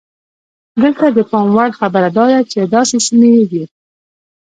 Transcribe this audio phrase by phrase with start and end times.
[0.81, 3.65] دلته د پام وړ خبره دا ده چې داسې سیمې وې.